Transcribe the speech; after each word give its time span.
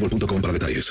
para 0.00 0.52
detalles. 0.52 0.90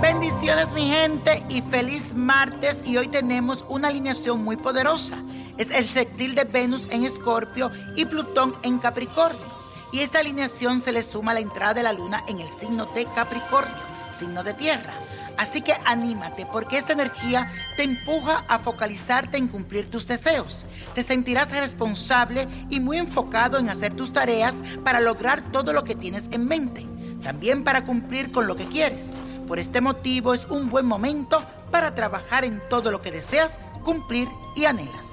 Bendiciones 0.00 0.72
mi 0.72 0.88
gente 0.88 1.44
y 1.48 1.62
feliz 1.62 2.02
martes 2.14 2.78
y 2.84 2.96
hoy 2.96 3.08
tenemos 3.08 3.64
una 3.68 3.88
alineación 3.88 4.42
muy 4.42 4.56
poderosa. 4.56 5.22
Es 5.56 5.70
el 5.70 5.86
sextil 5.88 6.34
de 6.34 6.44
Venus 6.44 6.86
en 6.90 7.04
Escorpio 7.04 7.70
y 7.96 8.06
Plutón 8.06 8.54
en 8.62 8.78
Capricornio. 8.78 9.60
Y 9.92 10.00
esta 10.00 10.20
alineación 10.20 10.80
se 10.80 10.92
le 10.92 11.02
suma 11.02 11.32
a 11.32 11.34
la 11.34 11.40
entrada 11.40 11.74
de 11.74 11.82
la 11.82 11.92
luna 11.92 12.24
en 12.28 12.40
el 12.40 12.48
signo 12.48 12.86
de 12.94 13.06
Capricornio, 13.06 13.74
signo 14.20 14.44
de 14.44 14.54
tierra. 14.54 14.92
Así 15.36 15.62
que 15.62 15.74
anímate 15.86 16.44
porque 16.44 16.76
esta 16.76 16.92
energía 16.92 17.50
te 17.76 17.82
empuja 17.82 18.44
a 18.46 18.58
focalizarte 18.58 19.38
en 19.38 19.48
cumplir 19.48 19.90
tus 19.90 20.06
deseos. 20.06 20.66
Te 20.94 21.02
sentirás 21.02 21.50
responsable 21.50 22.46
y 22.68 22.78
muy 22.78 22.98
enfocado 22.98 23.58
en 23.58 23.70
hacer 23.70 23.94
tus 23.94 24.12
tareas 24.12 24.54
para 24.84 25.00
lograr 25.00 25.42
todo 25.50 25.72
lo 25.72 25.82
que 25.84 25.94
tienes 25.94 26.24
en 26.30 26.46
mente. 26.46 26.86
También 27.22 27.64
para 27.64 27.86
cumplir 27.86 28.30
con 28.32 28.46
lo 28.46 28.54
que 28.54 28.66
quieres. 28.66 29.06
Por 29.48 29.58
este 29.58 29.80
motivo 29.80 30.34
es 30.34 30.44
un 30.46 30.68
buen 30.68 30.84
momento 30.84 31.42
para 31.70 31.94
trabajar 31.94 32.44
en 32.44 32.60
todo 32.68 32.90
lo 32.90 33.00
que 33.00 33.10
deseas 33.10 33.52
cumplir 33.82 34.28
y 34.54 34.66
anhelas. 34.66 35.06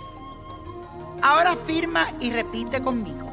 Ahora 1.22 1.56
firma 1.66 2.08
y 2.20 2.32
repite 2.32 2.82
conmigo. 2.82 3.26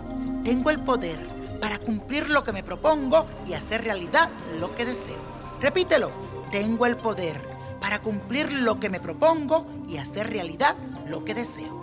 Tengo 0.44 0.70
el 0.70 0.78
poder 0.80 1.18
para 1.60 1.78
cumplir 1.78 2.30
lo 2.30 2.44
que 2.44 2.52
me 2.52 2.62
propongo 2.62 3.26
y 3.46 3.54
hacer 3.54 3.82
realidad 3.82 4.28
lo 4.60 4.74
que 4.76 4.84
deseo. 4.84 5.33
Repítelo. 5.64 6.10
Tengo 6.50 6.84
el 6.84 6.94
poder 6.94 7.40
para 7.80 8.00
cumplir 8.00 8.52
lo 8.52 8.78
que 8.78 8.90
me 8.90 9.00
propongo 9.00 9.66
y 9.88 9.96
hacer 9.96 10.28
realidad 10.28 10.76
lo 11.08 11.24
que 11.24 11.32
deseo. 11.32 11.82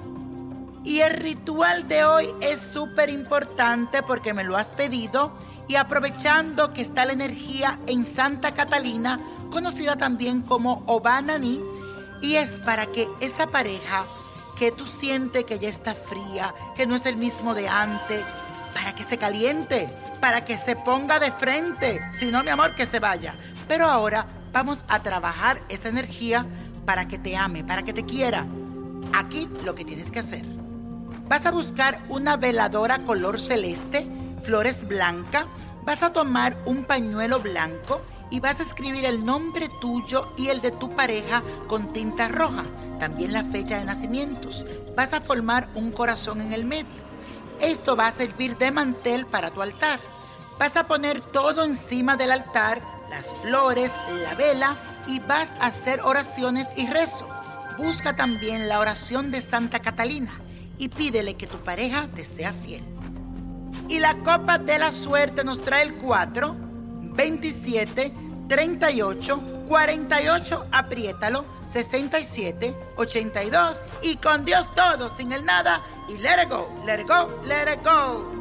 Y 0.83 0.99
el 0.99 1.15
ritual 1.15 1.87
de 1.87 2.05
hoy 2.05 2.27
es 2.41 2.59
súper 2.59 3.09
importante 3.09 4.03
porque 4.03 4.35
me 4.35 4.43
lo 4.43 4.55
has 4.55 4.67
pedido 4.67 5.31
y 5.67 5.77
aprovechando 5.77 6.73
que 6.73 6.83
está 6.83 7.05
la 7.05 7.13
energía 7.13 7.79
en 7.87 8.05
Santa 8.05 8.53
Catalina, 8.53 9.17
conocida 9.49 9.95
también 9.95 10.43
como 10.43 10.83
Obanani, 10.85 11.59
y 12.21 12.35
es 12.35 12.51
para 12.51 12.85
que 12.85 13.07
esa 13.19 13.47
pareja 13.47 14.05
que 14.59 14.71
tú 14.71 14.85
sientes 14.85 15.43
que 15.45 15.57
ya 15.57 15.69
está 15.69 15.95
fría, 15.95 16.53
que 16.77 16.85
no 16.85 16.95
es 16.95 17.07
el 17.07 17.17
mismo 17.17 17.55
de 17.55 17.67
antes, 17.67 18.23
para 18.75 18.93
que 18.93 19.03
se 19.03 19.17
caliente, 19.17 19.89
para 20.21 20.45
que 20.45 20.57
se 20.57 20.75
ponga 20.75 21.19
de 21.19 21.31
frente, 21.31 21.99
si 22.11 22.31
no 22.31 22.43
mi 22.43 22.51
amor 22.51 22.75
que 22.75 22.85
se 22.85 22.99
vaya. 22.99 23.35
Pero 23.67 23.85
ahora 23.85 24.25
vamos 24.51 24.79
a 24.87 25.01
trabajar 25.01 25.61
esa 25.69 25.89
energía 25.89 26.45
para 26.85 27.07
que 27.07 27.17
te 27.17 27.35
ame, 27.37 27.63
para 27.63 27.83
que 27.83 27.93
te 27.93 28.05
quiera. 28.05 28.45
Aquí 29.13 29.49
lo 29.63 29.75
que 29.75 29.85
tienes 29.85 30.11
que 30.11 30.19
hacer. 30.19 30.45
Vas 31.27 31.45
a 31.45 31.51
buscar 31.51 32.01
una 32.09 32.35
veladora 32.37 32.99
color 33.05 33.39
celeste, 33.39 34.07
flores 34.43 34.87
blanca, 34.87 35.47
vas 35.83 36.03
a 36.03 36.11
tomar 36.11 36.57
un 36.65 36.83
pañuelo 36.83 37.39
blanco 37.39 38.01
y 38.29 38.39
vas 38.39 38.59
a 38.59 38.63
escribir 38.63 39.05
el 39.05 39.25
nombre 39.25 39.69
tuyo 39.79 40.31
y 40.37 40.47
el 40.47 40.61
de 40.61 40.71
tu 40.71 40.89
pareja 40.95 41.43
con 41.67 41.93
tinta 41.93 42.27
roja, 42.27 42.65
también 42.99 43.33
la 43.33 43.43
fecha 43.43 43.77
de 43.77 43.85
nacimientos. 43.85 44.65
Vas 44.95 45.13
a 45.13 45.21
formar 45.21 45.69
un 45.75 45.91
corazón 45.91 46.41
en 46.41 46.53
el 46.53 46.65
medio. 46.65 47.11
Esto 47.59 47.95
va 47.95 48.07
a 48.07 48.11
servir 48.11 48.57
de 48.57 48.71
mantel 48.71 49.25
para 49.25 49.51
tu 49.51 49.61
altar. 49.61 49.99
Vas 50.57 50.75
a 50.77 50.87
poner 50.87 51.21
todo 51.21 51.63
encima 51.63 52.17
del 52.17 52.31
altar, 52.31 52.81
las 53.11 53.27
flores, 53.43 53.91
la 54.23 54.33
vela 54.33 54.77
y 55.05 55.19
vas 55.19 55.51
a 55.59 55.67
hacer 55.67 55.99
oraciones 56.01 56.65
y 56.75 56.87
rezo. 56.87 57.27
Busca 57.77 58.15
también 58.15 58.67
la 58.67 58.79
oración 58.79 59.31
de 59.31 59.41
Santa 59.41 59.79
Catalina 59.79 60.31
y 60.77 60.87
pídele 60.89 61.35
que 61.35 61.45
tu 61.45 61.57
pareja 61.57 62.07
te 62.15 62.25
sea 62.25 62.53
fiel. 62.53 62.81
Y 63.89 63.99
la 63.99 64.15
copa 64.19 64.57
de 64.57 64.79
la 64.79 64.91
suerte 64.91 65.43
nos 65.43 65.61
trae 65.63 65.83
el 65.83 65.95
4, 65.95 66.55
27, 67.13 68.13
38, 68.47 69.41
48, 69.67 70.65
apriétalo, 70.71 71.45
67, 71.67 72.75
82 72.95 73.81
y 74.01 74.15
con 74.15 74.45
Dios 74.45 74.73
todo, 74.73 75.09
sin 75.09 75.31
el 75.33 75.45
nada 75.45 75.81
y 76.07 76.17
let 76.17 76.43
it 76.43 76.49
go, 76.49 76.69
let 76.85 77.01
it 77.01 77.07
go, 77.07 77.29
let 77.45 77.73
it 77.73 77.83
go. 77.83 78.40